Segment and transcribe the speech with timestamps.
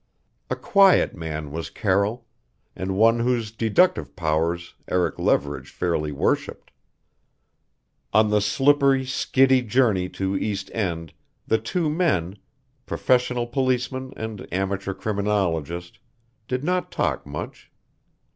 [0.49, 2.25] A quiet man was Carroll,
[2.75, 6.71] and one whose deductive powers Eric Leverage fairly worshiped.
[8.11, 11.13] On the slippery, skiddy journey to East End
[11.45, 12.39] the two men
[12.87, 15.99] professional policeman and amateur criminologist
[16.47, 17.69] did not talk much.